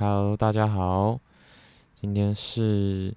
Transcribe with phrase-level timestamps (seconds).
[0.00, 1.20] Hello，大家好，
[1.94, 3.14] 今天是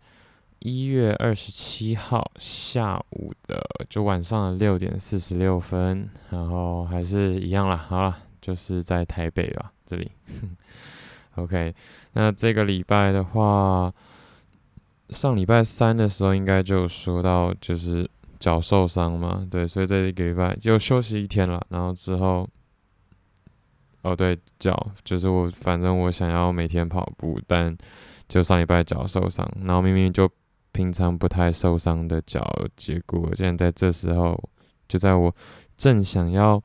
[0.60, 10.12] 一月二十七号下午的，就晚上的六点四十六分，然后还是一样啦，好了，就是在台北吧，这里。
[11.36, 11.74] OK，
[12.12, 13.90] 那这个礼拜的话，
[15.08, 18.06] 上礼拜三的时候应该就说到，就是
[18.40, 22.46] 脚受伤嘛，对，所以这一个礼拜就休息一天了，然后之后。
[24.04, 27.76] 哦，对，脚就是我，反正我想要每天跑步，但
[28.28, 30.30] 就上礼拜脚受伤，然后明明就
[30.74, 34.38] 平常不太受伤的脚，结果现在在这时候，
[34.90, 35.34] 就在我
[35.78, 36.62] 正想要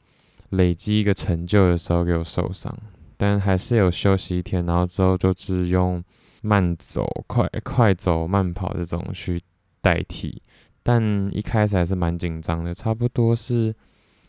[0.51, 2.77] 累积一个成就的时候给我受伤，
[3.16, 6.02] 但还是有休息一天，然后之后就是用
[6.42, 9.41] 慢走、快快走、慢跑这种去
[9.80, 10.42] 代替，
[10.83, 13.73] 但一开始还是蛮紧张的，差不多是。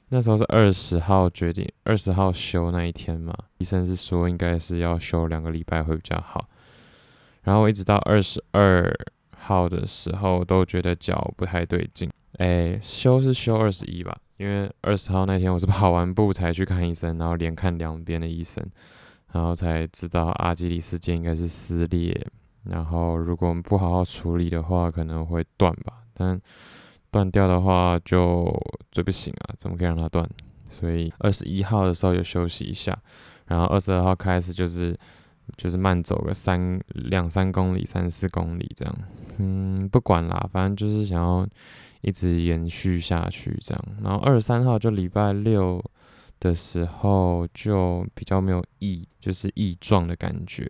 [0.09, 6.49] 那时候是二十号决定，二十号休那一天嘛，医生是说应该是要休两个礼拜会比较好。
[7.43, 8.91] 然后一直到二十二
[9.37, 12.09] 号的时候，都觉得脚不太对劲。
[12.37, 18.65] 哎，休是休二十一吧，因为二十号那天我是跑完步才去看医生，然后连看两边的医生，
[19.31, 22.27] 然后才知道阿基里斯腱应该是撕裂，
[22.63, 25.93] 然后如果我们不好好处理的话，可能会断吧。
[26.13, 26.39] 但
[27.11, 28.51] 断掉的话就
[28.91, 30.27] 最不行啊，怎么可以让它断？
[30.69, 32.97] 所以二十一号的时候就休息一下，
[33.47, 34.95] 然后二十二号开始就是
[35.57, 38.95] 就是慢走个三两三公里、三四公里这样。
[39.39, 41.47] 嗯，不管啦，反正就是想要
[42.01, 43.85] 一直延续下去这样。
[44.03, 45.83] 然后二十三号就礼拜六
[46.39, 50.69] 的时候就比较没有异，就是异状的感觉。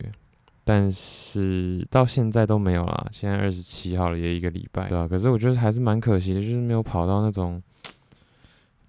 [0.72, 5.08] 但是到现在都没有啦，现在二十七号了，也一个礼拜，对吧？
[5.08, 7.60] 可是我觉得还是蛮可惜的，就是没有跑到那种，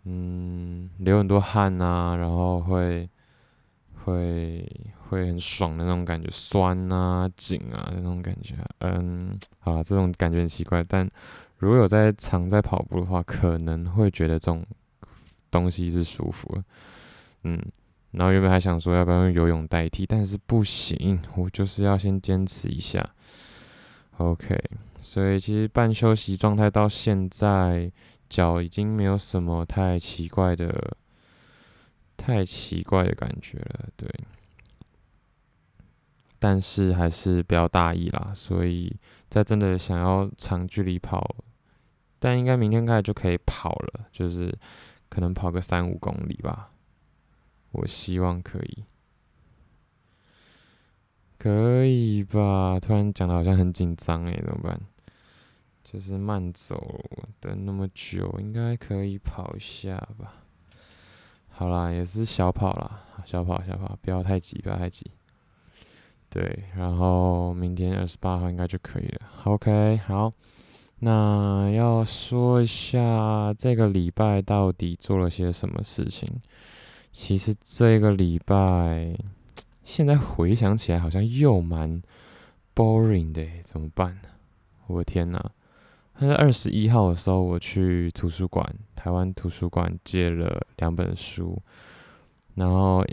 [0.04, 3.08] 嗯，流很多汗啊，然后会
[4.04, 4.70] 会
[5.08, 8.56] 会很爽的那种感觉，酸啊、紧啊那种感觉。
[8.80, 11.08] 嗯，好啦，这种感觉很奇怪，但
[11.56, 14.62] 如果有在常在跑步的话，可能会觉得这种
[15.50, 16.64] 东西是舒服的，
[17.44, 17.58] 嗯。
[18.12, 23.08] 然后原本还想说要不要用游泳代替，但是不行，我就是要先坚持一下。
[24.16, 24.60] OK，
[25.00, 27.90] 所以其实半休息状态到现在，
[28.28, 30.96] 脚已经没有什么太奇怪的、
[32.16, 33.88] 太奇怪的感觉了。
[33.96, 34.10] 对，
[36.38, 38.32] 但是还是不要大意啦。
[38.34, 38.94] 所以
[39.28, 41.34] 在真的想要长距离跑，
[42.18, 44.52] 但应该明天开始就可以跑了，就是
[45.08, 46.69] 可能跑个三五公里吧。
[47.72, 48.84] 我希望可以，
[51.38, 52.78] 可以吧？
[52.80, 54.80] 突然讲的好像很紧张诶，怎么办？
[55.84, 57.00] 就是慢走
[57.40, 60.44] 等那么久，应该可以跑一下吧？
[61.48, 65.10] 好啦，也是小跑啦，小跑小跑，不要太急，不要太急。
[66.28, 69.30] 对，然后明天二十八号应该就可以了。
[69.44, 70.32] OK，好，
[71.00, 76.28] 那要说一下这个礼拜到底做了些什么事情。
[77.12, 79.16] 其实这个礼拜，
[79.82, 82.00] 现在回想起来好像又蛮
[82.74, 84.28] boring 的，怎么办呢？
[84.86, 85.50] 我的天哪！
[86.14, 91.60] 他在二十一号的时候，我去图书馆，台湾图书馆借了两本书，
[92.54, 93.04] 然后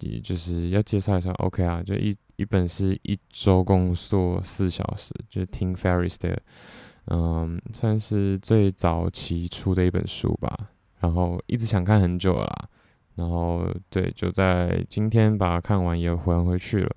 [0.00, 6.42] 也就是要介绍一下，OK 啊，就一一本是一周工作四小时，就是 Tim Ferris 的，
[7.06, 12.68] 嗯，算是最早期出的一本书吧，然后一直想看很久了啦。
[13.16, 16.90] 然后对，就在今天把它看完，也还回去了。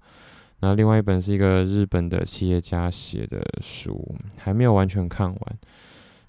[0.59, 5.57] 那另外一本是一个日本的企业家写的书，还没有完全看完。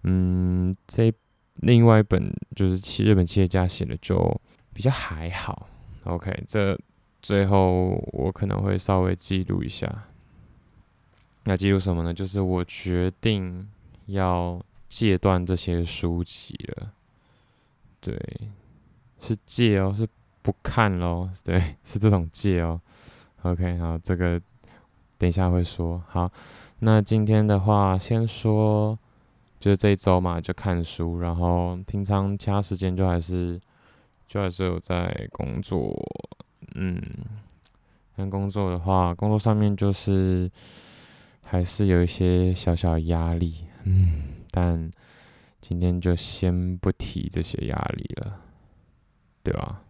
[0.03, 1.13] 嗯，这
[1.57, 4.41] 另外一本就是企日本企业家写的，就
[4.73, 5.69] 比较还好。
[6.03, 6.77] OK，这
[7.23, 10.07] 最后我可能会稍微记录一下。
[11.45, 12.13] 那记录什么呢？
[12.13, 13.69] 就是我决定
[14.07, 16.91] 要戒断这些书籍了。
[18.01, 18.19] 对。
[19.25, 20.07] 是戒哦，是
[20.43, 22.79] 不看喽，对， 是这种戒哦。
[23.41, 24.39] OK，好，这个
[25.17, 26.03] 等一下会说。
[26.07, 26.31] 好，
[26.81, 28.99] 那今天的话，先说，
[29.59, 33.59] 就是这一周嘛，就看书，然后平常其他时间就还是，
[34.29, 35.95] 就还是有在工作。
[36.75, 37.01] 嗯，
[38.15, 40.51] 但工作的话，工作上面就是
[41.43, 43.67] 还是有一些小小压力。
[43.85, 44.91] 嗯，但
[45.63, 48.41] 今天就先不提这些压力了。
[49.45, 49.83] 对吧？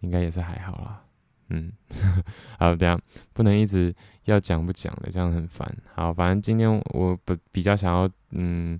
[0.00, 1.02] 应该也是还好啦。
[1.48, 1.72] 嗯，
[2.56, 3.00] 好，这样
[3.32, 3.92] 不能一直
[4.24, 5.66] 要讲不讲的，这样很烦。
[5.94, 8.78] 好，反正今天我不比较想要嗯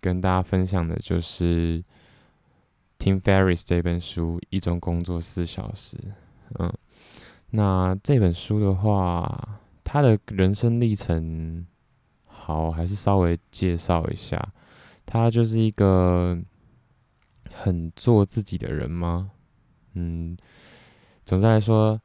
[0.00, 1.82] 跟大家分享的就是
[2.98, 5.96] Tim Ferris 这本书《一周工作四小时》。
[6.58, 6.72] 嗯，
[7.50, 11.66] 那这本书的话，他的人生历程，
[12.26, 14.52] 好，还是稍微介绍一下。
[15.06, 16.38] 他就是一个
[17.62, 19.30] 很做自己的人吗？
[19.94, 20.36] 嗯，
[21.24, 22.00] 总的来说，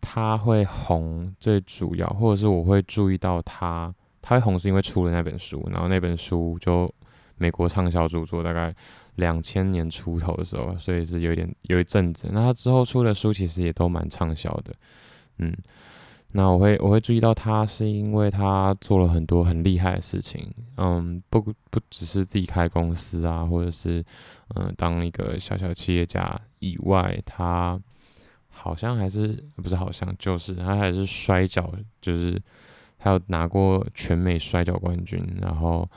[0.00, 6.92] 他会红，最主要，或者是我会注意到他，他会红是因为出了那本书，然后那本书就
[7.36, 8.74] 美国畅销著作，大概
[9.14, 12.28] 两千年出头的时候，所以是有点有一阵子。
[12.32, 14.74] 那他之后出的书其实也都蛮畅销的，
[15.38, 15.56] 嗯。
[16.32, 20.46] 那我会我会注意到他，是因为他做了很多很厉害的事情，
[20.76, 24.04] 嗯，不不只是自己开公司啊，或者是
[24.54, 27.80] 嗯当一个小小企业家以外，他
[28.50, 31.72] 好像还是不是好像就是他还是摔跤，
[32.02, 32.40] 就是
[32.98, 35.88] 他有拿过全美摔跤冠军，然后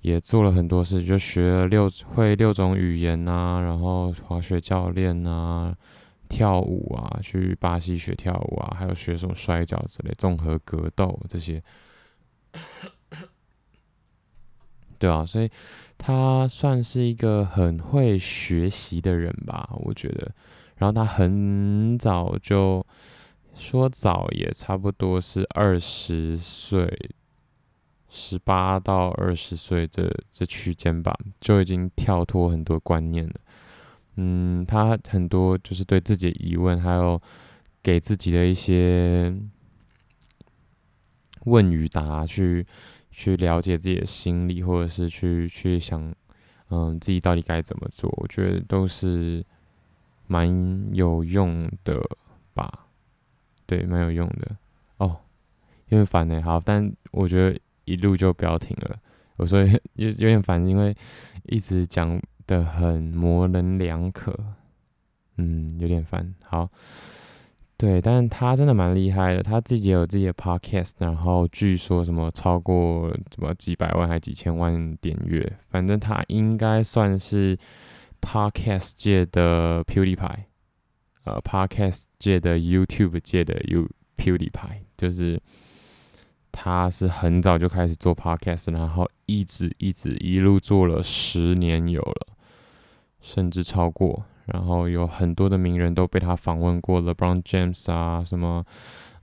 [0.00, 5.72] 也做了很多事，就学了六会六种语言啊，然后滑雪教练啊。
[6.30, 11.60] 跳舞啊，去巴西学跳舞啊，还有学什么摔跤之类，综合格斗这些，
[14.96, 15.50] 对啊，所以
[15.98, 20.30] 他算是一个很会学习的人吧，我觉得。
[20.76, 22.86] 然后他很早就
[23.54, 27.10] 说早也差不多是二十岁，
[28.08, 33.34] 十八到二十岁这这区间吧，就已经跳脱很多观念了。
[34.16, 37.20] 嗯，他很多就是对自己的疑问，还有
[37.82, 39.34] 给自己的一些
[41.44, 42.66] 问与答，去
[43.10, 46.12] 去了解自己的心理，或者是去去想，
[46.68, 49.42] 嗯，自己到底该怎么做，我觉得都是
[50.26, 51.98] 蛮有用的
[52.52, 52.86] 吧。
[53.64, 54.56] 对，蛮有用的。
[54.98, 55.16] 哦，
[55.88, 56.42] 有点烦呢。
[56.42, 58.98] 好，但我觉得一路就不要停了。
[59.36, 59.62] 我说
[59.94, 60.94] 有有点烦，因为
[61.44, 62.20] 一直讲。
[62.50, 64.36] 的很模棱两可，
[65.36, 66.34] 嗯，有点烦。
[66.44, 66.68] 好，
[67.76, 77.56] 对，但他真的蛮厉害的，他自己有自己的 podcast，然后据说什么超过什么几百万还几千万点阅，反正他应该算是
[78.20, 80.44] podcast 界的 PewDiePie，
[81.22, 85.40] 呃，podcast 界的 YouTube 界的 You PewDiePie，就是。
[86.52, 92.26] 他是很早就开始做 podcast，然后一直一直一路做了十年有了，
[93.20, 94.24] 甚至超过。
[94.46, 98.64] 然后有很多的名人都被他访问过，LeBron James 啊，什么，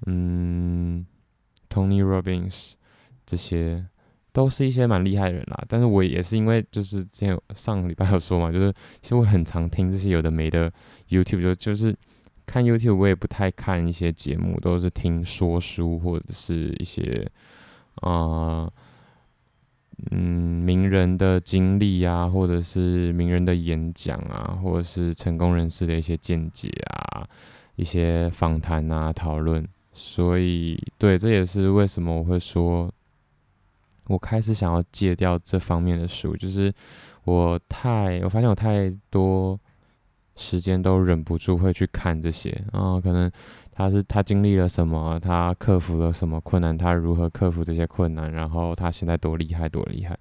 [0.06, 1.06] 嗯
[1.70, 2.74] ，Tony Robbins，
[3.26, 3.86] 这些
[4.32, 5.64] 都是一些蛮厉害的人啦。
[5.68, 10.72] 但是我也是因为就是之前上礼拜有说嘛，就是其实我很常听这些有的没的
[11.10, 11.96] YouTube，就就是。
[12.50, 17.30] 看 YouTube 我也不太看一些节目，都是听说书或者是一些
[17.96, 18.74] 啊、呃、
[20.12, 27.28] 嗯名人的经历啊，或者是名人的演讲啊，或者是成功人士的一些见解啊，
[27.76, 29.68] 一些访谈啊讨论。
[29.94, 32.92] 所以对，这也是为什么我会说，
[34.06, 36.74] 我开始想要戒掉这方面的书，就是
[37.24, 39.60] 我太我发现我太多。
[40.40, 43.28] 时间都忍不住会去看这些啊，可能
[43.78, 50.18] 他是他经历了什么，他克服了什么困难，他如何克服这些困难，然后他现在多厉害多厉害。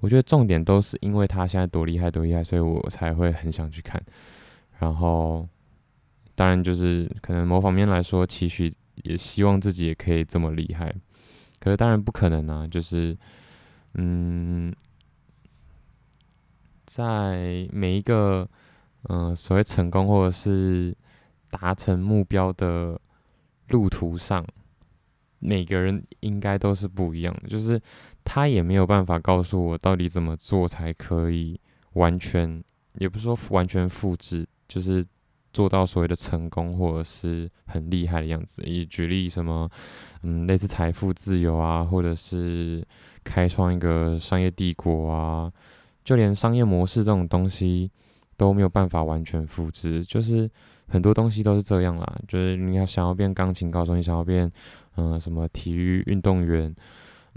[0.00, 4.02] 我觉得重点都是因为他现在多厉害多厉害，所以我才会很想去看。
[4.80, 5.46] 然后，
[6.34, 8.74] 当然就是可能某方面来说，期许
[9.04, 10.92] 也希望自己也可以这么厉害。
[11.60, 13.16] 可是当然不可能啊，就是
[13.94, 14.74] 嗯，
[16.84, 18.48] 在每一个。
[19.08, 20.94] 嗯，所谓成功或者是
[21.50, 23.00] 达成目标的
[23.68, 24.46] 路途上，
[25.38, 27.48] 每个人应该都是不一样的。
[27.48, 27.80] 就是
[28.24, 31.60] 他也没有办法告诉我到底怎么做才可以
[31.94, 32.62] 完全，
[32.94, 35.04] 也不是说完全复制，就是
[35.52, 38.62] 做到所谓的成功或者是很厉害的样子。
[38.64, 39.68] 以举例什么，
[40.22, 42.86] 嗯，类似财富自由啊，或者是
[43.24, 45.52] 开创一个商业帝国啊，
[46.04, 47.90] 就连商业模式这种东西。
[48.38, 50.48] 都没有办法完全复制，就是
[50.88, 52.18] 很多东西都是这样啦。
[52.26, 54.50] 就是你要想要变钢琴高手，你想要变
[54.96, 56.74] 嗯、什么体育运动员，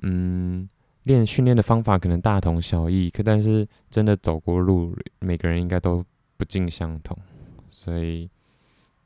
[0.01, 0.67] 嗯，
[1.03, 6.03] 练训练的方法可能大同小异，可但是真的走过路，每个人应该都
[6.37, 7.17] 不尽相同。
[7.69, 8.29] 所以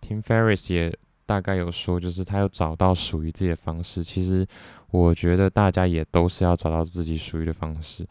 [0.01, 4.03] Tim Ferris 也大概有说，就是他有找到属于自己的方式。
[4.03, 4.47] 其实
[4.91, 8.07] 我觉得大家也都是要找到自己属于的方式，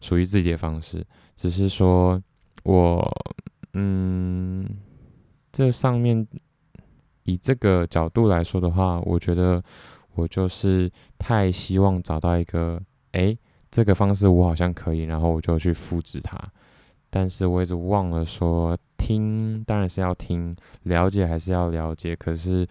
[0.00, 1.04] 属于自己的方式，
[1.36, 2.22] 只是说。
[2.64, 3.04] 我
[3.72, 4.64] 嗯，
[5.52, 6.26] 这上面
[7.24, 9.62] 以这个角度来说的话，我觉得
[10.14, 12.80] 我就是太希望找到一个，
[13.12, 13.36] 诶，
[13.70, 16.38] 这个方式我好像可以，然后我就去复制它
[17.10, 22.16] 但是我一直忘了说，听当然是要听，了解还是要了解。
[22.16, 22.66] 可是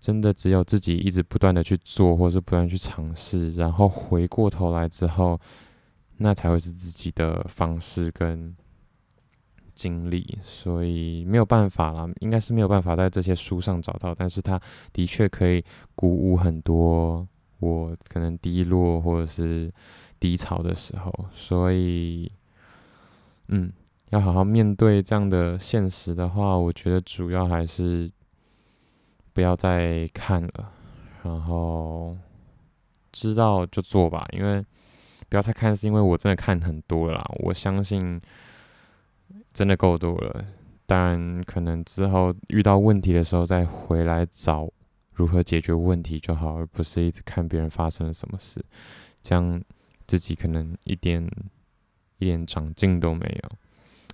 [0.00, 5.38] 真的只有自己一直不断的去做，或是不断去尝试，然后回过头来之后，
[6.16, 8.56] 那才会是自己的方式跟
[9.76, 10.36] 经历。
[10.42, 14.60] 所以没有办法啦，应该是没有办法在这些书上找到，但是它
[14.92, 15.64] 的确可以
[15.94, 17.24] 鼓舞很多
[17.60, 19.72] 我可能低落或者是
[20.18, 22.32] 低潮的时候，所以。
[23.48, 23.72] 嗯，
[24.10, 28.10] 要好好面对这样的现实的话，我觉得主要还是
[29.32, 30.72] 不要再看了，
[31.22, 32.16] 然后
[33.12, 34.26] 知道就做吧。
[34.32, 34.60] 因为
[35.28, 38.20] 不要再看，是因为我真的看很多了啦，我相信
[39.56, 40.44] 真的够多了。
[40.84, 44.70] 当然，可能之后遇到问题的时候再回来找
[45.14, 48.62] 如何解决问题就好，而不是一直看别人发生了什么事，
[49.22, 49.62] 这样
[50.06, 51.26] 自己可能一点。
[52.18, 53.50] 一点长进都没有，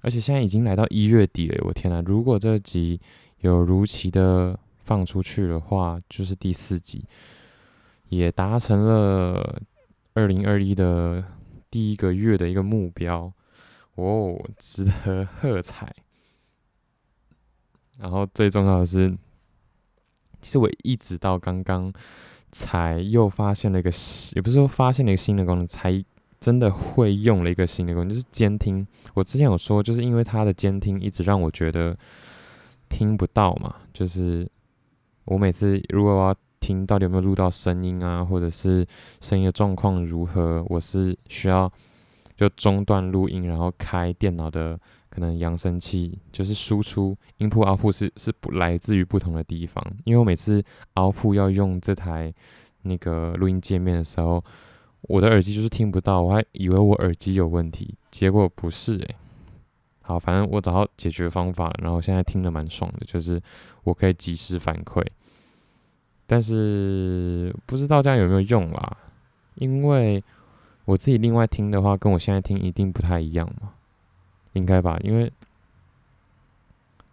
[0.00, 2.02] 而且现在已经来到一月底了，我天呐！
[2.04, 3.00] 如果这集
[3.42, 7.04] 有如期的放出去的话，就是第四集，
[8.08, 9.62] 也达成了
[10.14, 11.24] 二零二一的
[11.70, 13.32] 第一个月的一个目标，
[13.94, 15.94] 哦，值得喝彩。
[17.98, 19.16] 然后最重要的是，
[20.40, 21.92] 其实我一直到刚刚
[22.50, 23.90] 才又发现了一个，
[24.34, 26.04] 也不是说发现了一个新的功能，才。
[26.42, 28.84] 真的会用了一个新的功能，就是监听。
[29.14, 31.96] 我之前有说，就是因为它的监听一直让我觉得
[32.88, 34.50] 听不到嘛，就是
[35.24, 38.84] 我每次如果我要听到底有没有录到声音啊，或者是
[39.20, 41.72] 声音的状况如何，我是需要
[42.42, 50.62] 就中断录音，然后开电脑的可能扬声器，就是输出 input output 是是不来自于不同的地方，因为我每次
[50.94, 52.32] output 要用这台
[52.82, 54.42] 那个录音界面的时候。
[55.08, 59.16] 我的耳机就是听不到，我还以为我耳机有问题，结果不是诶、
[60.00, 63.42] 好，反正我找到解决方法，然后现在听得蛮爽的，就是
[63.82, 65.04] 我可以及时反馈。
[66.24, 68.96] 但是不知道这样有没有用啦？
[69.56, 70.22] 因为
[70.84, 73.72] 我自己另外听的话，跟我现在听一定不太一样嘛，
[74.54, 74.98] 应该吧？
[75.02, 75.32] 因为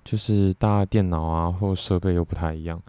[0.04, 2.82] 就是大家电脑啊或设备又不太一样，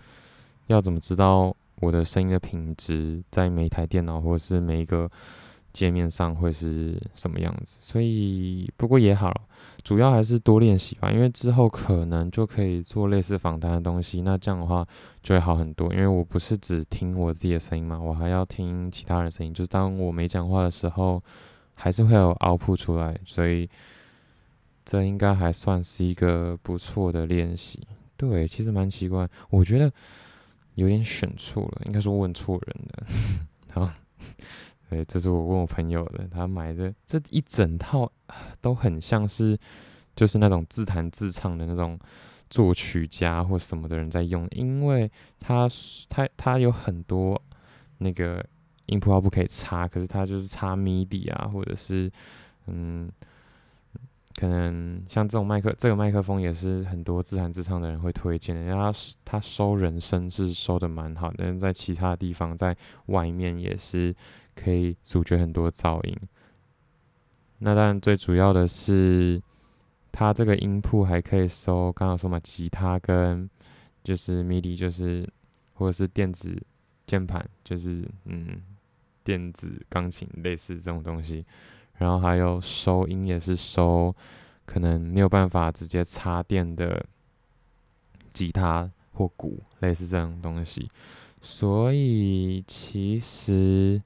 [0.69, 1.55] 要怎么知道？
[1.81, 5.11] 我的声音的品质在每一台电脑或者是每一个
[5.73, 7.79] 界面上会是什么样子？
[7.81, 9.33] 所以不过也好，
[9.83, 11.11] 主要还是多练习吧。
[11.11, 14.87] 因为之后可能就可以做类似访谈的东西，那这样的话
[15.23, 15.93] 就会好很多。
[15.93, 19.53] 因为我不是只听我自己的声音嘛，我还要听其他人的声音。
[19.53, 21.23] 就是当我没讲话的时候，
[21.75, 23.69] 还是会有 output 出来，所以
[24.85, 27.87] 这应该还算是一个不错的练习。
[28.17, 29.93] 对，其实蛮奇怪，我觉得。
[30.77, 33.07] 有点选错了，应该是问错人了。
[33.75, 33.91] 好，
[34.91, 38.11] 对，这是我问我朋友的，他买的这一整套
[38.61, 39.57] 都很像是，
[40.17, 41.97] 就是那种自弹自唱的那种
[42.51, 45.69] 作曲家或什么的人在用，因为他
[46.09, 47.41] 他他有很多
[47.99, 48.45] 那个
[48.87, 52.11] 音谱不可以插，可是他就是插 MIDI 啊，或者是
[52.67, 53.09] 嗯。
[54.37, 58.63] 可能像这种麦克，这个麦克风也是很多自弹自唱的人会推荐的。
[58.63, 62.75] 然后他他收人声是收的蛮好的，但在其他地方，在
[63.07, 64.15] 外面也是
[64.63, 66.17] 可以阻绝很多噪音。
[67.59, 69.41] 那当然最主要的是，
[70.13, 73.49] 它这个音谱还可以收，刚刚说嘛，吉他跟
[74.03, 75.29] 就是 MIDI，就是
[75.75, 76.61] 或者是电子
[77.07, 78.63] 键盘，就是嗯，
[79.23, 81.45] 电子钢琴类似这种东西。
[81.99, 84.15] 然后还有收音也是收，
[84.65, 87.05] 可能没有办法直接插电的
[88.33, 90.89] 吉他或鼓，类似这种东西。
[91.43, 94.01] 所以其实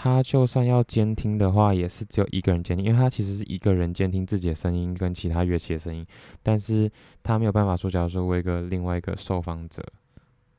[0.00, 6.06] 他就算要监听的话，也是只有一个人监听，因为他其实是一个人监听自己的声音跟其他乐器的声音。
[6.40, 6.88] 但是
[7.24, 9.84] 他没有办法说，假如说我一个另外一个受访者，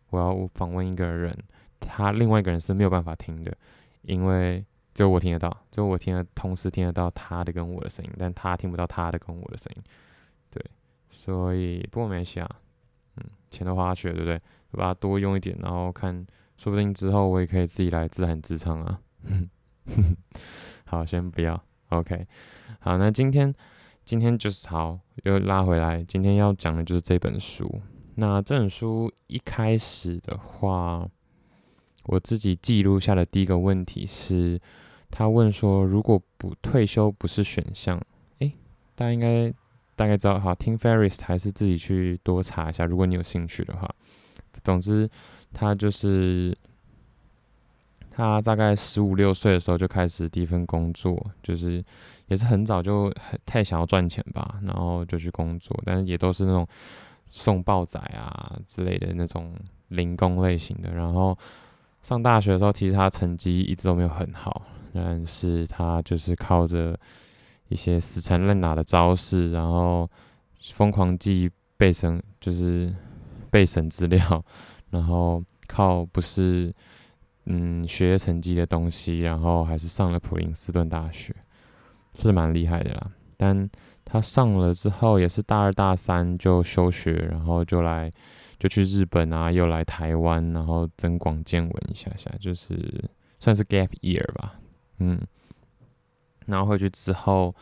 [0.09, 1.33] 我要访问一个人，
[1.79, 3.55] 他另外一个人是没有办法听的，
[4.01, 4.65] 因为。
[4.91, 9.83] 只有我听得到，只有我听得，同时听得到他的跟我的声音，但他听不到他的跟我的声音。
[10.49, 10.61] 对，
[11.09, 12.49] 所以不过没事啊，
[13.15, 14.41] 嗯，钱都花去了，对不对？
[14.71, 16.25] 把它多用一点，然后看，
[16.57, 18.99] 说不定之后我也可以自己来自弹自唱啊。
[20.85, 22.27] 好，先不要，OK。
[22.79, 23.53] 好，那今天
[24.03, 27.81] 今天就是好，又拉回来，今天要讲的就是这本书。
[28.15, 31.07] 那这本书一开始的话，
[32.05, 34.59] 我自己记录下的第一个问题是。
[35.11, 37.99] 他问说：“如果不退休不是选项，
[38.37, 38.53] 诶，
[38.93, 39.51] 大家应该
[39.95, 43.89] 大概知道，好，听 Ferris 还是自己去多查一下，如果你有兴趣的话。
[44.63, 45.09] 总之，
[45.51, 46.55] 他就是
[48.19, 51.81] 他大概十五六岁的时候就开始第一份工作，就是
[52.27, 56.67] 也是很早就很太想要赚钱吧，然后就去工作，但是也都是那种
[57.27, 59.55] 送报仔啊之类的那种
[59.87, 60.91] 零工类型的。
[60.91, 61.37] 然后
[62.01, 66.99] 上大学的时候，其实他成绩一直都没有很好，但是他就是靠着
[67.69, 70.09] 一些死缠烂打的招式，然后
[70.73, 72.93] 疯狂记备审，就是
[73.49, 74.43] 备审资料，
[74.89, 76.69] 然后靠不是。
[77.51, 81.35] 嗯，学业成绩的东西，然后还是上了普林斯顿大学，
[82.13, 83.11] 是蛮厉害的啦。
[83.37, 83.67] 但
[84.05, 88.11] 他上了之后，也是大二大三就休学，然后就来
[88.59, 92.77] 就去日本啊，又来台湾，然后增广见闻一下下，就是
[93.39, 94.59] 算是 gap year 吧。
[94.99, 95.19] 嗯，
[96.45, 97.55] 然后回去之后，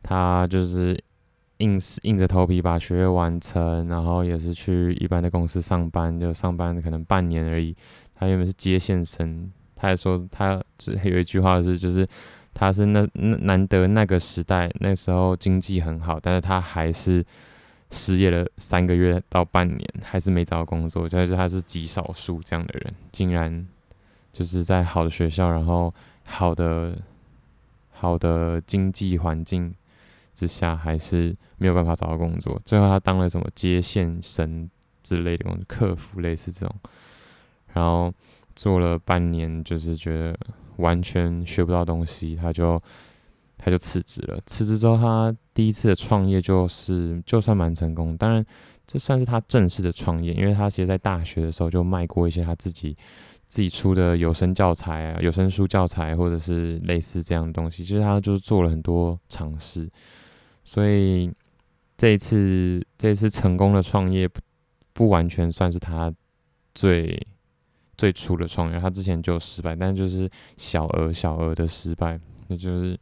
[0.00, 1.02] 他就是
[1.56, 7.74] 硬是硬着头皮把学业完成，然后也是去一般的公司上班，就上班可能半年而已。
[8.14, 12.06] 他原本是接线生，他还说他只有一句话是，就是
[12.52, 17.24] 他是那那难得那个时代那时候经济很好，但是他还是
[17.90, 23.66] 失业了三个月到半年，还是没找到工作，就是他是极少数这样的人，竟然
[24.32, 25.92] 就是在好的学校，然后
[26.24, 26.96] 好的
[27.92, 29.74] 好的经济环境
[30.34, 32.60] 之下，还是没有办法找到工作。
[32.64, 34.68] 最后他当了什么接线生
[35.02, 36.74] 之类的工，客服类似这种。
[37.74, 38.10] 然后
[38.54, 40.38] 做了半年，就是觉得
[40.76, 42.80] 完全学不到东西，他就
[43.58, 44.40] 他就辞职了。
[44.46, 48.46] 辞职之后，他第一次的创业就是就算蛮成功，当然
[48.86, 52.96] 这算是他正式的创业，因为他其实在大学的时候就卖过一些他自己
[53.48, 57.82] 自己出的有声教材啊、有声书教材，或者是类似这样的东西。
[57.82, 59.90] 其实他就是做了很多尝试，
[60.62, 61.28] 所以
[61.96, 64.40] 这一次这一次成功的创业不
[64.92, 66.12] 不完全算是他
[66.72, 67.20] 最。
[67.96, 72.98] 最初的创业，他之前就失败，但就是小额小额的失败，那就是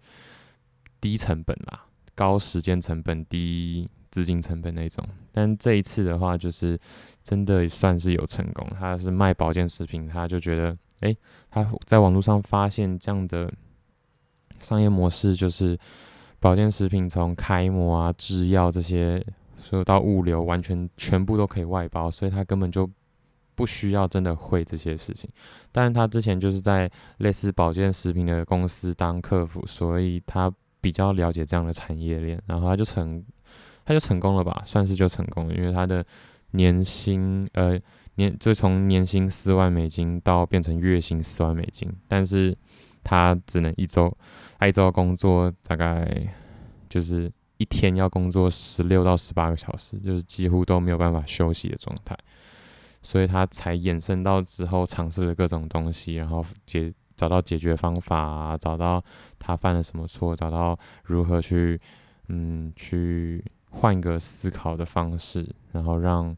[1.00, 1.84] 低成本啦，
[2.14, 5.04] 高时间成本、低资金成本那种。
[5.32, 6.78] 但这一次的话，就是
[7.22, 8.66] 真的算是有成功。
[8.78, 11.16] 他是卖保健食品，他就觉得，哎、
[11.50, 13.52] 他在网络上发现这样的
[14.60, 15.78] 商业模式，就是
[16.38, 19.25] 保健食品从开模啊、制药这些，
[19.56, 22.88] 所有到物流，完全全部都可以外包，所以他根本就。
[23.54, 25.28] 不需要真的会这些事情，
[25.71, 33.25] 但是他之前就是在类似保健食品的公司当客服，所以他比较了解这样的产业链，然后他就成，
[33.84, 36.04] 他就成功了吧，算是就成功了，因为他的
[36.52, 37.78] 年薪，呃，
[38.17, 42.56] 年就从年薪四万美金到变成月薪四万美金，但是
[43.04, 44.15] 他只能一周，
[44.58, 46.26] 他一周工作大概
[46.88, 52.17] 就是一天要工作十六到十八个小时，就是几乎都没有办法休息的状态。
[53.02, 59.02] 所以他才衍生到之后尝试了各种东西，然后解找到解决方法啊，找到
[59.38, 61.80] 他犯了什么错，找到如何去
[62.28, 66.34] 嗯去换个思考的方式，然后让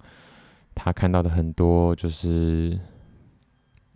[0.75, 2.79] 他看到的很多就是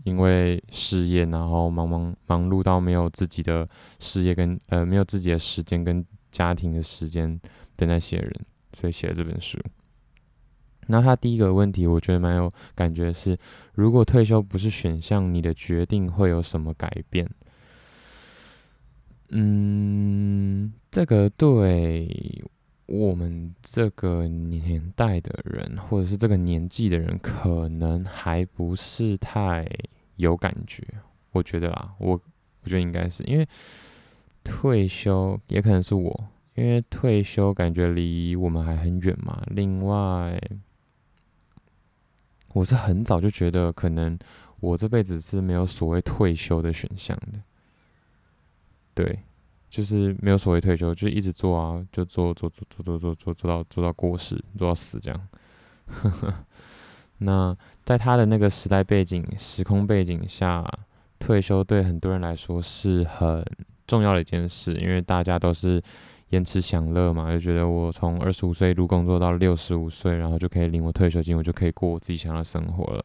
[0.05, 3.67] 因为事业，然后忙忙忙碌到没有自己的
[3.99, 7.41] 事业跟呃没有自己的时间跟家庭的时间
[7.77, 8.33] 的那些人，
[8.73, 9.59] 所以写了这本书。
[10.91, 13.37] 那他第一个问题，我觉得蛮有感觉是，
[13.75, 17.29] 如果退休不是选项，你的决定会有什么改变？
[19.29, 22.43] 嗯，这个对
[22.87, 29.69] 我们这个年代的人，或者是这个年纪的人，可能还不是太
[30.17, 30.83] 有感觉。
[31.33, 32.13] 我觉得啦，我
[32.63, 33.47] 我觉得应该是因为
[34.43, 36.25] 退休，也可能是我，
[36.55, 39.43] 因为退休感觉离我们还很远嘛。
[39.49, 40.41] 另外。
[42.55, 44.19] 我是很早就觉得，可能
[44.61, 47.41] 我这辈子是没有所谓退休的选项的。
[48.95, 49.21] 对，
[49.71, 55.29] 就是没有所谓退休，就一直做啊，就做做做做做做做做到做到过世，做到死这样。
[57.19, 60.65] 那在他的那个时代背景、时空背景下，
[61.19, 63.45] 退休对很多人来说是很
[63.87, 65.83] 重要的一件事，因为大家都是。
[66.31, 73.05] 延迟享乐嘛，就觉得我从二十五岁一路工作到六十五岁，然后就可以领我退休金，我就可以过我自己想要的生活了。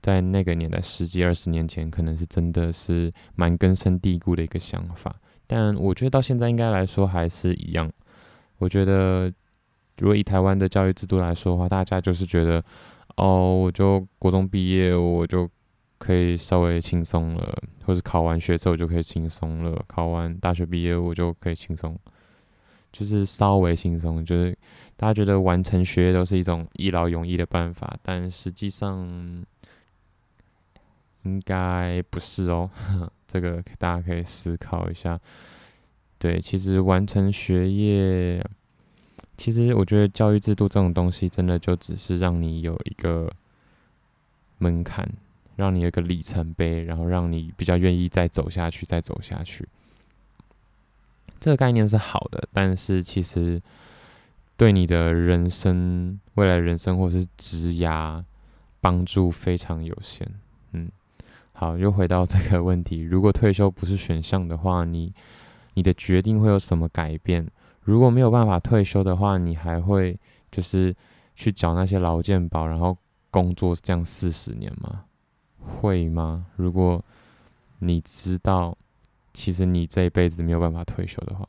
[0.00, 5.14] 在那个年代，十几二十年前，可能是真的是蛮根深蒂固的一个想法。
[5.46, 7.90] 但我觉得到现在应该来说还是一样。
[8.58, 9.30] 我觉得，
[9.98, 12.64] 如果以台湾的教育制度来说的话，大家就是觉得，
[13.16, 15.48] 哦，我就国中毕业，我就
[15.98, 17.54] 可以稍微轻松了，
[17.84, 21.96] 或者考完学之后就可以轻松了，考完大学毕业我就可以轻松。
[22.92, 24.56] 就是稍微轻松，就是
[24.96, 29.44] 大家觉得完成学业都是一种一劳永逸的办法，但实际上
[31.22, 32.70] 应该不是哦，
[33.26, 35.18] 这个大家可以思考一下。
[36.18, 38.44] 对，其实完成学业，
[39.36, 43.28] 其实我觉得教育制度这种东西，真的就只是让你有一个
[44.58, 45.08] 门槛，
[45.56, 49.66] 让你有一个里程碑，然后让你比较愿意再走下去，再走下去。
[51.42, 53.60] 这个概念是好的，但是其实
[54.56, 58.22] 对你的人生、未来人生或是职涯
[58.80, 60.24] 帮助非常有限。
[60.70, 60.88] 嗯。
[61.52, 65.12] 好，又回到这个问题：如果退休不是选项的话，你
[65.74, 67.44] 你的决定会有什么改变？
[67.82, 70.16] 如果没有办法退休的话，你还会
[70.52, 70.94] 就是
[71.34, 72.96] 去缴那些劳健保，然后
[73.32, 75.04] 工作这样四十年吗？
[75.58, 76.46] 会吗？
[76.54, 77.04] 如果
[77.80, 78.76] 你知道，
[79.32, 81.48] 其实你这一辈子没有办法退休的话，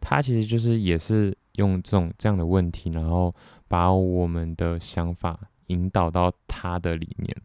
[0.00, 3.34] 他其实就是也是用这种这样的问题，然后
[3.68, 7.36] 把我们的想法引导到他的理念。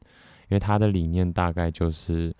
[0.49, 2.33] 因为他的理念大概就是，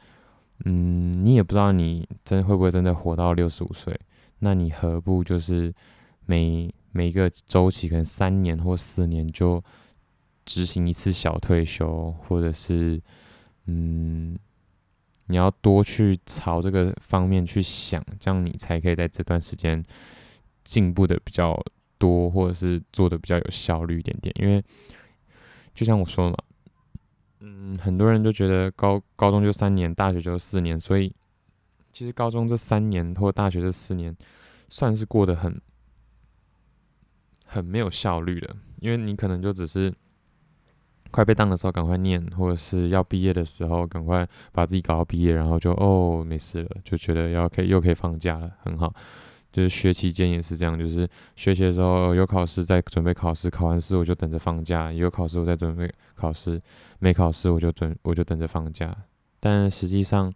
[0.63, 3.93] 嗯，你也不知道你真会不会真的活到六十五岁，
[4.39, 5.73] 那你何不就是
[6.25, 9.61] 每每个周期可能三年或四年就
[10.45, 13.01] 执行一次小退休，或者是，
[13.65, 14.39] 嗯，
[15.27, 19.81] 你要多去朝这个方面去想，这样你才可以在这段时间
[20.63, 21.57] 进步的比较
[21.97, 24.35] 多，或者是做的比较有效率一点点。
[24.39, 24.63] 因为
[25.73, 26.37] 就像我说嘛。
[27.39, 31.13] 嗯，很多人都觉得高高中就三年，大学就四年，所以
[31.93, 34.17] 其实高中这三年或大学这四年，
[34.69, 35.61] 算是过得很
[37.45, 39.93] 很没有效率的，因为你可能就只是
[41.17, 48.93] 快被当的时候赶快念，或者是要毕业的时候赶快把自己搞到毕业，然后就哦没事了，就觉得要可以又可以放假了，很好。
[49.51, 56.61] 就是学期间也是这样，就是学习的时候有考试在准备考试，考完试我就等着放假；有考试我在准备考试，
[56.99, 58.95] 没考试我就准我就等着放假。
[59.39, 60.31] 但实际上，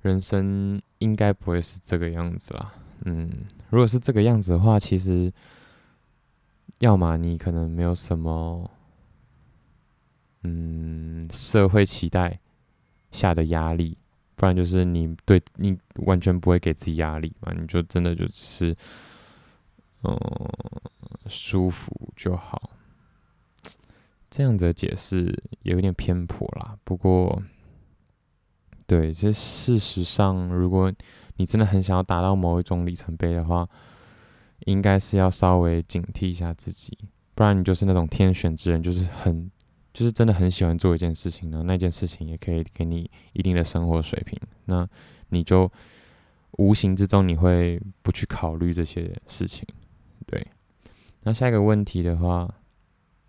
[0.00, 2.72] 人生应该不会是这个样子啦。
[3.04, 3.28] 嗯，
[3.68, 5.30] 如果是这个样子的话，其实
[6.78, 8.70] 要么你可能没有什么，
[10.42, 12.38] 嗯，社会期待
[13.10, 13.96] 下的压力。
[14.36, 18.74] 不然就是你对你完全不会给自己压力嘛，你就真的就是，
[20.02, 20.18] 嗯，
[21.26, 22.70] 舒服就好。
[24.30, 26.74] 这样的解释有点偏颇啦。
[26.84, 27.42] 不过，
[28.86, 30.90] 对，这事实上，如果
[31.36, 33.68] 你真的很想要达到某一种里程碑的话，
[34.60, 36.96] 应该是要稍微警惕一下自己，
[37.34, 39.50] 不然你就是那种天选之人，就是很。
[39.92, 44.88] 就是真的很喜欢做一件事情呢，那件事情也可以给你一定的生活水平，那
[45.30, 45.70] 你就
[46.52, 49.66] 无形之中你会不去考虑这些事情，
[50.26, 50.46] 对。
[51.22, 52.48] 那下一个问题的话，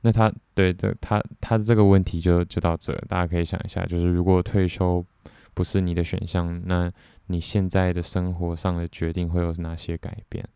[0.01, 5.03] 那他对的，他他的这个问题就就到这，大家可以想一下，就是如果退休
[5.53, 6.91] 不是你的选项，那
[7.25, 10.47] 你现在的生活上的决定会有哪些改变？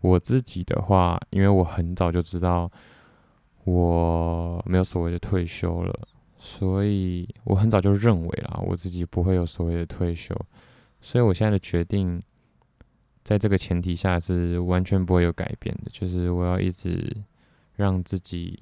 [0.00, 2.70] 我自己的话，因为我很早就知道。
[3.66, 10.32] 我没有所谓的退休了，所以我很早就认为啦，我自己不会有所谓的退休，
[11.00, 12.22] 所以我现在的决定，
[13.24, 17.12] 在这个前提下是完全不会有改变的，就是我要一直
[17.74, 18.56] 让自己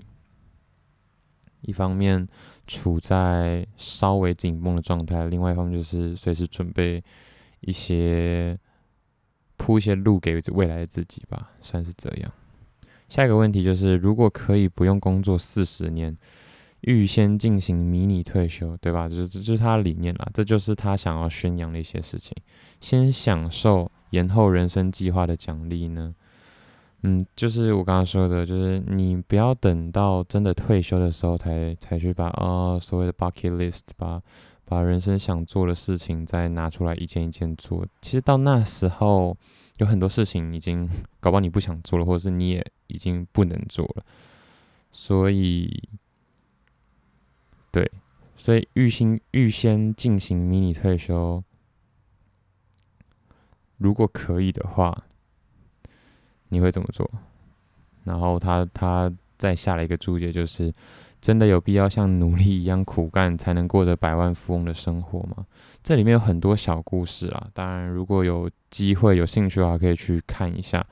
[1.61, 2.27] 一方面
[2.67, 7.05] 处在稍微紧绷的状态，另外一方面就是随时准备
[7.61, 8.59] 一些
[9.59, 12.33] 铺一些路给未来的自己吧，算是这样。
[13.15, 16.19] 下一个问题就是，如果可以不用工作四十年，
[16.81, 19.09] 预先进行迷你退休，对吧？
[19.09, 22.37] 这这就是他的理念啦，这就是他想要宣扬的一些事情。
[22.81, 26.13] 先享受延后人生计划的奖励呢？
[27.05, 34.21] 嗯，就是我刚刚说的，就是你不要等到真的退休的时候才才去把啊、所谓的 bucket list 把
[34.65, 37.87] 把人生想做的事情再拿出来一件一件做。
[38.01, 39.37] 其实到那时候。
[39.79, 40.89] 有很多事情已经
[41.21, 44.05] 搞不好你不想做了，或者是你也已经不能做了，
[44.93, 45.89] 所以，
[47.71, 47.91] 对，
[48.37, 51.43] 所以预先预先进行迷你退休，
[53.79, 55.05] 如果可以的话，
[56.49, 57.11] 你会怎么做？
[58.05, 60.73] 然后他他再下了一个注解，就是。
[61.25, 65.47] 真的有必要像奴隶一样苦干才能过着百万富翁的生活吗？
[65.83, 70.87] 这里面有很多小故事啊，当然如果有机会、有兴趣的话，可以去看一下。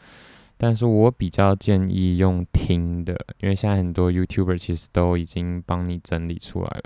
[0.56, 6.84] 但是我比较建议用听的，因为现在很多 YouTuber 其实都已经帮你整理出来了。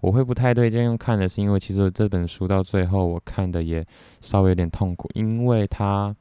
[0.00, 3.86] 我会不太推荐用看的，是因为其实这本书到最后我看的也
[4.22, 6.16] 稍微有点痛苦，因为他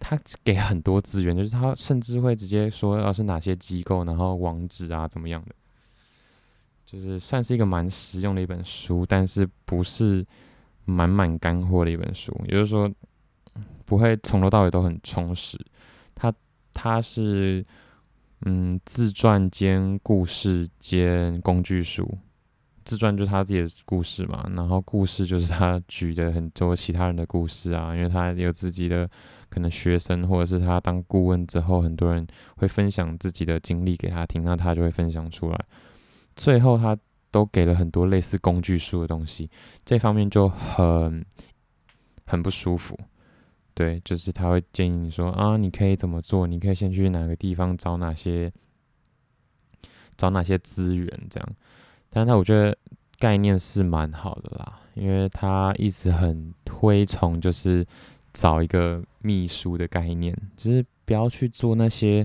[0.00, 5.54] 他给很多资源，就是他甚至会直接说要是哪些机构，然后网址啊怎么样的。
[6.94, 10.24] 就是算是一个蛮实用的一本书，但是不是
[10.84, 12.90] 满满干货的一本书，也就是说
[13.84, 15.58] 不会从头到尾都很充实。
[16.14, 16.32] 它
[16.72, 17.64] 它是
[18.42, 22.08] 嗯自传兼故事兼工具书。
[22.84, 29.08] 自传就是他自己的故事嘛，然后故事就是他举的很多其他人的故事啊，因为他有自己的
[29.48, 32.26] 可能学生，或者是他当顾问之后，很多人
[32.58, 35.58] 会分享自己的经历给他听，那他就会分享出来。
[36.36, 36.96] 最后他
[37.30, 39.50] 都给了很多类似工具书的东西，
[39.84, 41.24] 这方面就很
[42.26, 42.98] 很不舒服。
[43.74, 46.46] 对，就是他会建议你说啊，你可以怎么做？
[46.46, 48.52] 你可以先去哪个地方找哪些
[50.16, 51.48] 找哪些资源这样。
[52.08, 52.76] 但他我觉得
[53.18, 57.84] 概念是蛮好的啦，因为他一直很推崇就是
[58.32, 62.24] 找一个秘书的概念，就是不要去做那些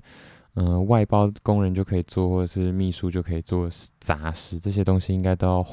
[0.62, 3.69] 嗯、外包工人就可以做，或者是秘书就可以做
[4.00, 5.65] 杂事，这些东西应该都要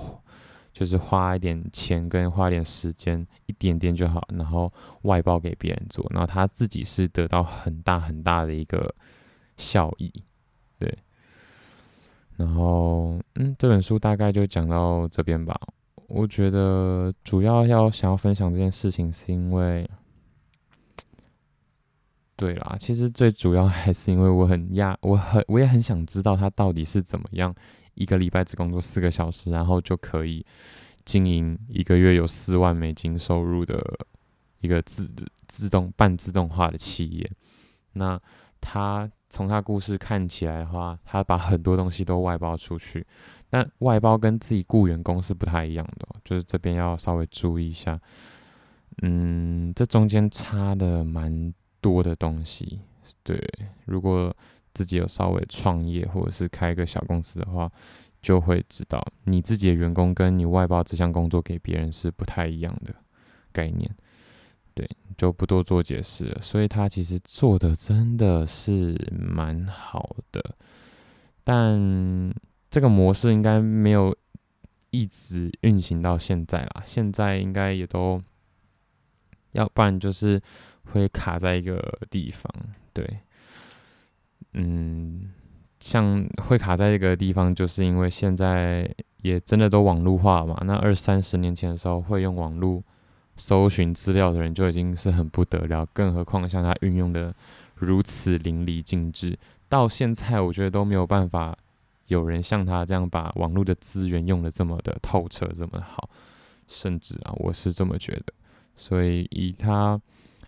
[0.73, 4.73] 就是花一点钱跟花一点时间，一点点就好，然后
[5.03, 8.95] 外包给别人做，然后他自己是得到很大很大的一个
[9.57, 10.13] 效益，
[10.79, 10.97] 对。
[12.37, 15.59] 然后，嗯，这本书大概就讲到这边吧。
[16.09, 19.89] 我觉得主要要想要分享这件事情，是因为，
[22.37, 27.55] 对啦，其实最主要还是因为我很讶，我很我也很想知道他到底是怎么样
[27.95, 30.45] 一个礼拜只工作四个小时，然后就可以
[31.05, 33.83] 经营一个月有四万美金收入的
[34.61, 35.11] 一个自
[35.47, 37.31] 自动半自动化的企业。
[37.95, 38.21] 那
[38.61, 39.11] 他。
[39.29, 43.05] 从他故事看起来的话，他把很多东西都外包出去，
[43.51, 48.01] 但外包跟自己雇员工是不太一样的，就是这边要稍微注意一下。
[49.03, 51.53] 嗯，这中间差的蛮
[51.87, 52.81] 多的东西。
[53.23, 53.41] 对，
[53.85, 54.35] 如果
[54.75, 57.71] 自己有稍微创业或者是开一个小公司的话，
[58.21, 62.95] 就会知道你自己的员工跟你外包这项工作给别人是不太一样的
[63.53, 63.89] 概念。
[64.75, 66.41] 对，就不多做解释了。
[66.41, 70.55] 所以他其实做的真的是蛮好的，
[71.45, 72.35] 但
[72.69, 74.15] 这个模式应该没有
[74.91, 76.83] 一直运行到现在啦。
[76.85, 78.21] 现在应该也都，
[79.57, 80.41] 要不然就是
[80.93, 82.49] 会卡在一个地方。
[82.93, 83.19] 对，
[84.53, 85.33] 嗯，
[85.81, 88.89] 像会卡在一个地方，就是因为现在
[89.23, 90.57] 也真的都网络化嘛。
[90.65, 92.83] 那二三十年前的时候，会用网络。
[93.39, 97.35] 搜寻资料的人就已经是很不得了，更何况像他运用的
[97.75, 99.39] 如此淋漓尽致，
[99.69, 101.55] 到现在我觉得都没有办法
[102.07, 106.09] 有人像他这样把网络的资源用得这么的透彻，这么好，
[106.67, 108.33] 甚至啊，我是这么觉得。
[108.77, 110.01] 所以以他，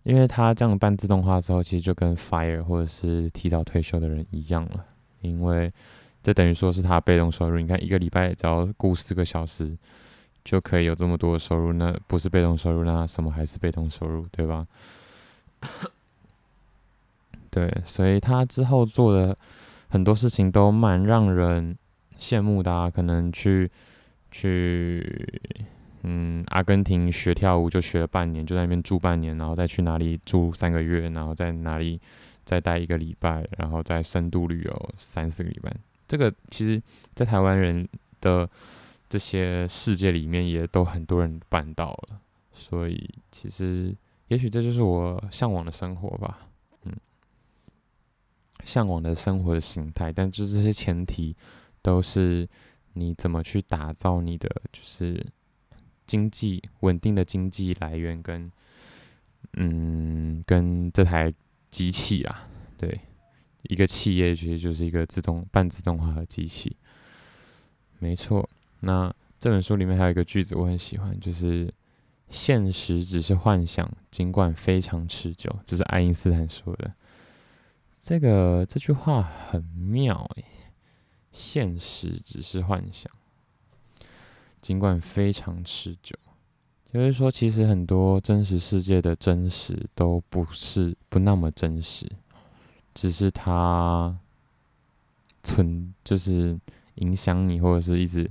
[0.02, 4.84] 因为他这样半自动化之后，其实就跟 Fire 或者是提早退休的人一样了，
[5.20, 5.72] 因为
[6.22, 7.58] 这等于说是他被动收入。
[7.58, 9.76] 你看一个礼拜只要雇四个小时。
[10.44, 14.66] 就可以有这么多的收入，那不是被动收入，那什么还是被动收入，对吧？
[17.50, 19.36] 对，所以他之后做的
[19.88, 21.76] 很多事情都蛮让人
[22.18, 23.70] 羡慕的啊，可能去
[24.30, 25.42] 去
[26.02, 32.00] 嗯阿根廷学跳舞，就学了半年，就在那边住半年，然后再去哪里住三个月，然后在哪里
[32.44, 35.74] 再待一个礼拜，然后再深度旅游三四个礼拜。
[36.06, 36.82] 这个其实，
[37.14, 37.88] 在台湾人
[38.20, 38.48] 的。
[39.10, 42.20] 这些世界里面也都很多人办到了，
[42.52, 46.40] 所以其实也许这就是我向往的生活吧，
[46.82, 46.92] 嗯，
[48.64, 50.12] 向往的生活的形态。
[50.12, 51.34] 但就这些前提
[51.80, 52.46] 都是
[52.92, 55.24] 你怎么去打造你的就是
[56.08, 58.50] 经济稳定的经济来源跟
[59.52, 61.32] 嗯跟这台
[61.70, 63.00] 机器啊，对，
[63.62, 66.76] 一个企业其实就是一个自动半自动化的机器，
[68.00, 68.48] 没错。
[68.80, 71.72] 那这本书里面还有一个句子我很喜欢，就是
[72.30, 76.92] “现实只是幻想，尽管非常持久”，这是爱因斯坦说的。
[78.00, 80.44] 这个这句话很妙诶
[81.32, 83.12] ，“现实只是幻想，
[84.68, 86.14] 尽管非常持久”，
[86.92, 92.06] 就是说，其实很多真实世界的真实都不是不那么真实，
[92.92, 94.14] 只是它
[95.42, 96.60] 存就是
[96.96, 98.30] 影响你，或者是一直。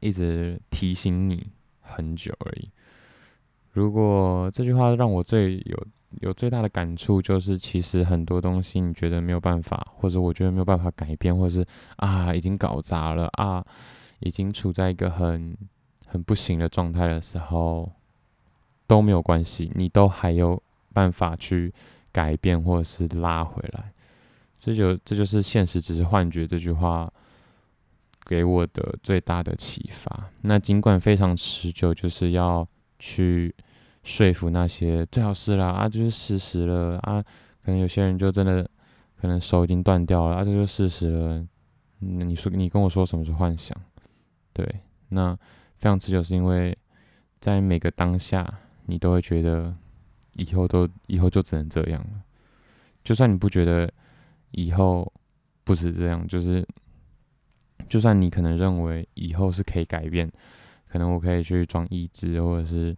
[0.00, 1.46] 一直提醒你
[1.80, 2.68] 很久而已。
[3.72, 5.86] 如果这句话让我最有
[6.20, 11.66] 有最大的感触，就是其实很多东西你觉得没有办法，或者我觉得没有办法改变，或者是
[11.96, 13.64] 啊已经搞砸了啊，
[14.24, 15.56] 已经处在一个很
[16.06, 17.92] 很不行的状态的时候，
[18.88, 20.60] 都没有关系，你都还有
[20.92, 21.72] 办法去
[22.10, 23.92] 改变或者是拉回来。
[24.58, 27.08] 这就这就是现实只是幻觉这句话。
[28.26, 30.30] 给我的最大的启发。
[30.40, 32.66] 那尽管非常持久，就是要
[32.98, 33.54] 去
[34.02, 37.22] 说服那些最好是啦啊，就是事实了啊。
[37.62, 38.66] 可能有些人就真的
[39.20, 41.46] 可能手已经断掉了啊，这就是事实了。
[41.98, 43.78] 那你说你跟我说什么是幻想？
[44.54, 44.66] 对，
[45.10, 45.36] 那
[45.76, 46.74] 非常持久是因为
[47.40, 49.76] 在每个当下，你都会觉得
[50.36, 52.22] 以后都以后就只能这样了。
[53.02, 53.92] 就算你不觉得
[54.52, 55.12] 以后
[55.64, 56.66] 不是这样，就是。
[57.86, 60.30] 就算你可能认为以后是可以改变，
[60.88, 62.96] 可能我可以去装义肢或者是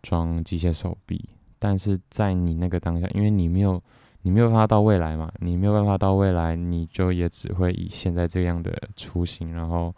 [0.00, 3.82] 装机械手臂，但是在你那个当下，因为你没有
[4.22, 9.92] 你没有办法到未来嘛，你没有办法到未来，你就也只会以现在这样的雏形，然后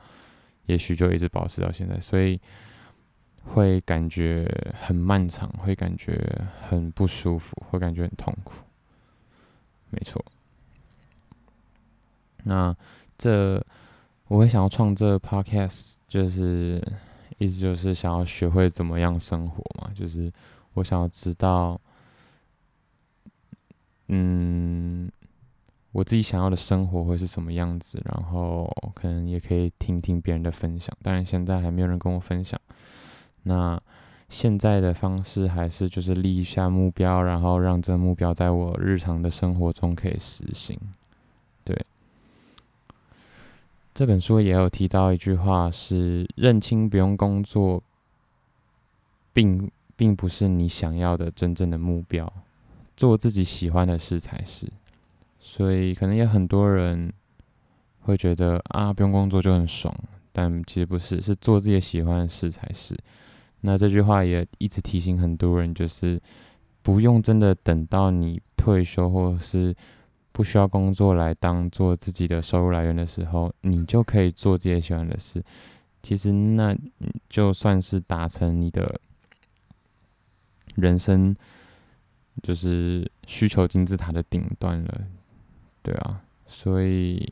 [0.70, 2.40] 也许就一直保持到现在，所以
[3.44, 4.46] 会感觉
[4.80, 6.16] 很漫长，会感觉
[6.68, 8.54] 很不舒服，会感觉很痛苦。
[9.90, 10.24] 没错，
[12.44, 12.74] 那
[13.18, 13.64] 这。
[14.30, 16.80] 我会想要创这 podcast，就是
[17.38, 20.32] 意思就是想要学会怎么样生活嘛，就是
[20.74, 21.80] 我想要知道，
[24.06, 25.10] 嗯，
[25.92, 30.96] 我自己想要的生活会是什么样子，然后可能也可以听听别人的分享。
[31.02, 32.60] 当然现在还没有人跟我分享，
[33.42, 33.80] 那
[34.28, 40.78] 现在的方式还是就是立一下目标，然后让这个目标在我日常的生活中可以实行，
[41.64, 41.76] 对。
[43.92, 47.82] 这本书也有提到一句话，是认清不用工作，
[49.32, 52.32] 并并不是你想要的真正的目标，
[52.96, 54.68] 做自己喜欢的事才是。
[55.40, 57.12] 所以可能有很多人
[58.02, 59.92] 会觉得啊，不用工作就很爽，
[60.30, 62.96] 但其实不是，是做自己喜欢的事才是。
[63.62, 66.20] 那这句话也一直提醒很多人，就是
[66.82, 69.74] 不用真的等到你退休或是。
[70.32, 75.42] 不需要工作来当做自己的收入来源的时候，你就可以做自己喜欢的事。
[76.02, 76.74] 其实那
[77.28, 78.98] 就算是达成你的
[80.76, 81.34] 人生，
[82.44, 85.04] 就是需求金字塔的顶端了，
[85.82, 86.20] 对啊。
[86.46, 87.30] 所以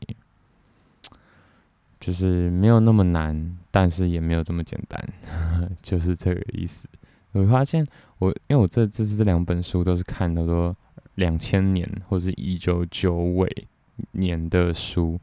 [1.99, 5.03] 就是没有那么难，但是也没有这么简单，
[5.81, 6.87] 就是这个意思。
[7.31, 10.75] 我发现我因为我这这这两本书都是看的多。
[11.15, 13.67] 两千年或者是一九九尾
[14.11, 15.19] 年的书，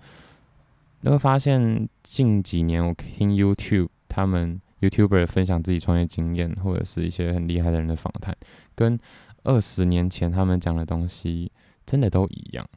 [1.00, 8.36] 你会发现近几年我听 YouTube，他们 YouTuber 分享自己创业经验，或者是一些很厉害的人的访谈，
[8.74, 8.98] 跟
[9.44, 11.50] 二十年前他们讲的东西
[11.86, 12.68] 真的都一样，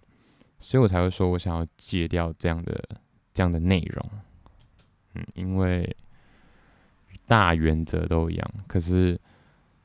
[0.60, 2.84] 所以我才会说我想要戒掉这样的
[3.34, 4.10] 这样的内容，
[5.16, 5.96] 嗯，因为
[7.26, 9.20] 大原则都一样，可是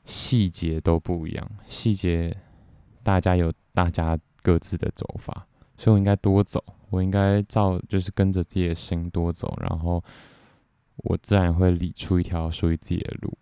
[0.03, 2.35] 细节都不一样，细节。
[3.03, 5.45] 大家有大家各自的走法，
[5.77, 10.03] 所以我应该多走，我应该照就是跟着自己的心多走，然后
[10.95, 13.37] 我自然会理出一条属于自己的路，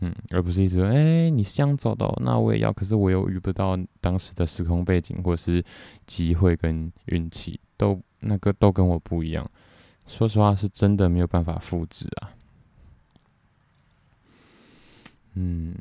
[0.00, 5.64] 嗯，而不是一直说，哎、你是这样走的，那我也要，可是我又遇不到当时的时空背景或是
[6.06, 9.50] 机会跟运气，都那个都跟我不一样，
[10.06, 12.30] 说实话是真的没有办法复制啊，
[15.34, 15.74] 嗯，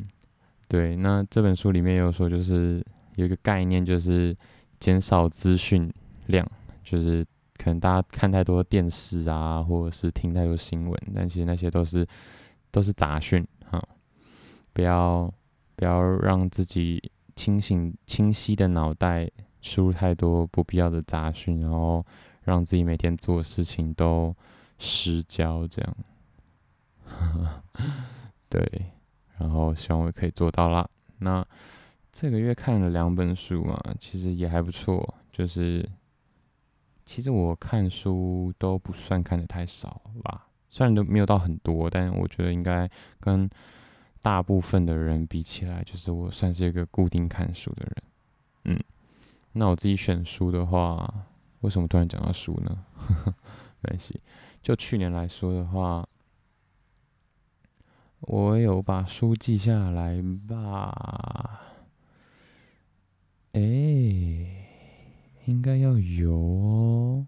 [0.67, 2.85] 对，那这本书里面有说就是。
[3.17, 4.37] 有一个概念，就是
[4.79, 5.91] 减少资讯
[6.27, 6.47] 量，
[6.83, 7.25] 就是
[7.57, 12.07] 可能大家看太多电视啊，或者是听太多新闻，但其实那些都是
[12.69, 13.43] 都是杂讯，
[14.77, 15.33] 不要
[15.75, 19.27] 不要让自己清醒清晰的脑袋
[19.59, 22.05] 输入太多不必要的杂讯，然后
[22.43, 24.35] 让自己每天做事情都
[24.77, 25.97] 失焦，这样，
[28.47, 28.85] 对，
[29.39, 30.87] 然后希望我可以做到啦。
[31.17, 31.43] 那。
[32.19, 35.13] 这个月看了两本书嘛，其实也还不错。
[35.31, 35.87] 就是
[37.05, 43.47] 其实我看书都不算看得太少吧，虽然都没有到很多，但我觉得应该跟
[44.27, 48.03] 大部分的人比起来，就是我算是一个固定看书的人。
[48.65, 48.83] 嗯，
[49.53, 51.25] 那我自己选书的话，
[51.61, 52.83] 为什么突然讲到书呢？
[53.79, 54.19] 没关系，
[54.61, 56.05] 就去年来说的话，
[58.19, 61.61] 我有把书记下来吧。
[63.53, 63.61] 哎，
[65.45, 67.25] 应该要有，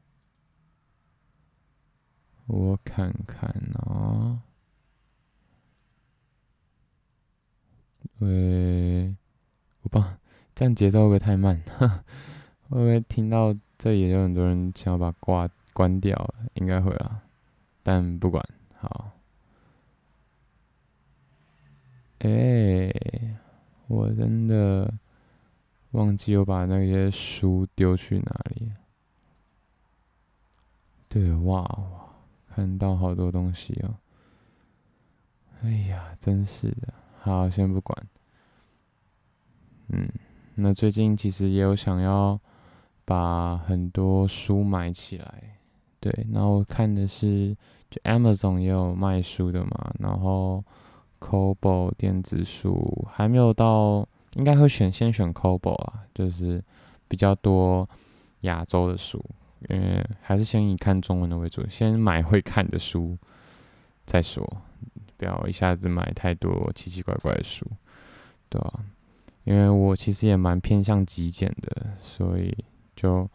[2.48, 3.50] 我看看
[3.86, 4.42] 哦。
[8.20, 9.16] 喂，
[9.82, 10.18] 我帮，
[10.56, 11.62] 这样节奏会不会太慢？
[12.70, 16.36] 会不会听到这里也有很多人想要把挂关掉了？
[16.54, 17.22] 应该会啦，
[17.84, 18.44] 但不管，
[18.78, 19.12] 好。
[22.20, 22.92] 哎，
[23.88, 24.94] 我真的。
[25.94, 28.72] 忘记我把那些书丢去哪里？
[31.08, 32.10] 对，哇哇，
[32.48, 33.96] 看到好多东西哦。
[35.64, 36.94] 哎呀，真是的。
[37.22, 38.08] 好，先不管。
[39.90, 40.08] 嗯，
[40.56, 42.40] 那最近其实也有想要
[43.06, 45.58] 把很多书买起来。
[46.00, 47.56] 对，然后我看的是，
[47.90, 50.64] 就 Amazon 也有卖书的嘛，然后
[51.20, 56.64] Kobo 电子书还没有到，应该会选先选 Kobo 啊，就是
[57.10, 57.90] 比较多
[58.42, 59.22] 亚洲的书，
[59.70, 63.18] 因为还是先以看中文的为主，先买会看的书
[64.06, 64.48] 再说，
[65.20, 67.64] 不要一下子买太多奇奇怪怪的书，
[68.50, 68.86] 对啊，
[69.44, 72.66] 因为我其实也蛮偏向极简的，所以
[72.96, 73.30] 就。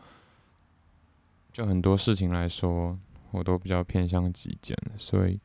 [1.52, 2.98] 就很多事情来说，
[3.30, 5.38] 我都比较偏向极简，所以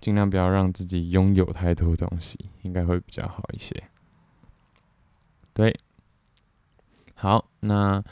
[0.00, 3.76] 尽量不要让自己拥有太多东西，应该会比较好一些。
[5.52, 5.78] 对，
[7.14, 8.02] 好，那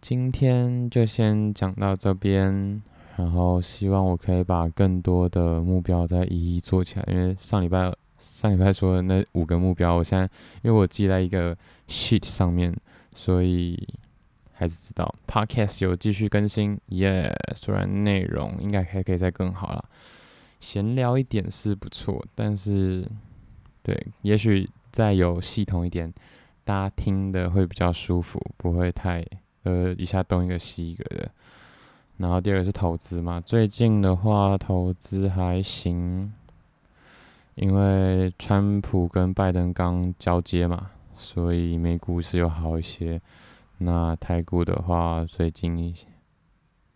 [0.00, 2.80] 今天就先讲到这边，
[3.18, 10.24] 然后希望我可以把更多的目标再一一做起来，因为上礼拜上礼拜说的那五个目标，我现在
[10.62, 11.54] 因为我记在一个
[11.86, 12.74] sheet 上面，
[13.14, 13.86] 所以。
[14.60, 17.54] 还是知道，Podcast 有继续更新，耶、yeah！
[17.54, 19.84] 虽然内容应该还可以再更好啦，
[20.58, 23.08] 闲聊一点是不错，但是，
[23.84, 26.12] 对，也许再有系统一点，
[26.64, 29.24] 大家听的会比较舒服，不会太
[29.62, 31.30] 呃一下东一个西一个的。
[32.18, 36.32] 然后第二个是投资嘛，最近的话投资还行，
[37.54, 43.20] 因为川普跟拜登刚交接嘛，所以美股是有好一些。
[43.80, 45.94] 那台股的话，最近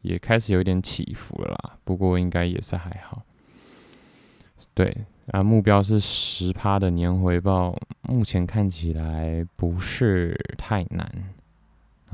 [0.01, 3.23] 也开始有点起伏了啦，不过应该也是还好。
[4.75, 11.09] 对，啊，目标是十趴的年回报，目前看起来不是太难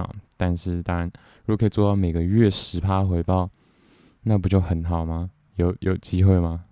[0.05, 0.15] 啊。
[0.37, 1.11] 但是当然，
[1.45, 3.51] 如果可以做到每个月十趴回报，
[4.23, 5.31] 那不就很好吗？
[5.57, 6.65] 有有机会吗？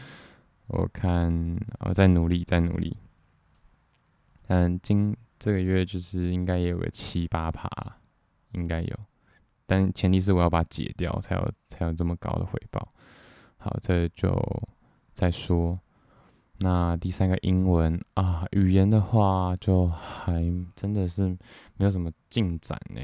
[0.68, 2.96] 我看我在努力，在努力。
[4.48, 5.16] 嗯，今。
[5.38, 7.68] 这个月就是应该也有个七八趴，
[8.52, 8.98] 应该有，
[9.66, 12.90] 但前提是我要把它解掉，才有才有这么高的回报。
[13.58, 14.34] 好，这就
[15.12, 15.78] 再说。
[16.58, 20.42] 那第三个英文啊，语言的话就还
[20.74, 21.28] 真的是
[21.76, 23.00] 没有什么进展呢，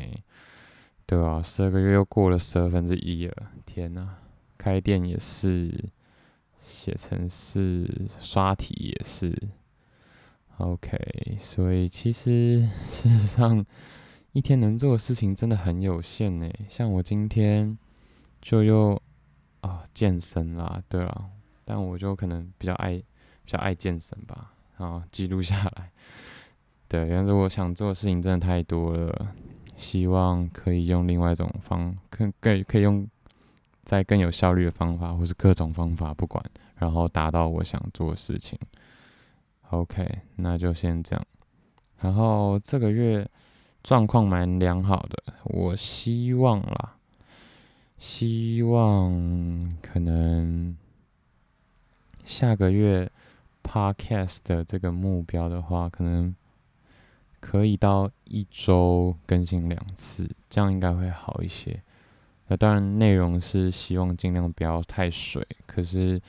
[1.07, 1.42] 对、啊？
[1.42, 3.34] 十二个月又过了十二分之一了，
[3.66, 4.16] 天哪！
[4.57, 5.90] 开店也是，
[6.57, 9.36] 写程式刷题也是。
[10.59, 13.64] OK，所以其实事实上，
[14.32, 16.48] 一天能做的事情真的很有限呢。
[16.68, 17.76] 像我今天
[18.40, 19.03] 就又
[19.62, 21.30] 啊、健身啦，对啊，
[21.64, 23.03] 但我就可能比较爱
[23.45, 25.90] 比较爱健身吧，然后记录下来。
[26.88, 29.34] 对，但是我想做的事情真的太多了，
[29.76, 33.09] 希望可以用另外一种方更更可以用
[33.82, 36.45] 在更有效率的方法，或是各种方法不管，
[36.76, 38.59] 然后达到我想做的事情。
[39.70, 41.26] OK，那就先这样。
[42.01, 43.26] 然后这个月
[43.82, 46.97] 状况蛮良好的，我希望啦，
[47.97, 50.76] 希望可能
[52.24, 53.11] 下个月
[53.62, 56.34] Podcast 的这个目标的话，可能
[57.40, 61.82] 可以到一周更新两次，这样应该会好一些。
[62.48, 66.20] 那当然，内容是希望尽量不要太水，可是。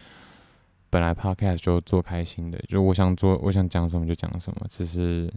[0.90, 5.28] 本来 podcast 就做开心的，就我想做，我想讲什么就讲什么，只是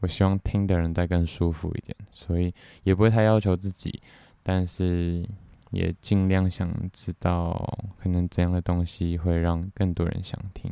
[0.00, 2.52] 我希望听的人再更舒服一点，所以
[2.82, 3.98] 也不会太要求自己，
[4.42, 5.26] 但是
[5.70, 10.70] 也尽量想知道可能怎样的东西会让更多人想听。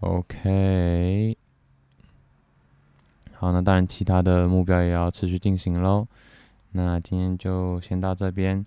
[0.00, 1.36] OK，
[3.32, 6.06] 好，那当然其他的目标也要持续进行喽。
[6.72, 8.64] 那今天就先到这边。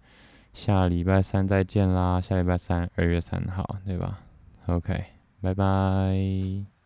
[0.54, 2.20] 下礼拜三再见啦！
[2.20, 4.20] 下礼拜三，二月三号，对吧
[4.66, 5.06] ？OK，
[5.40, 6.77] 拜拜。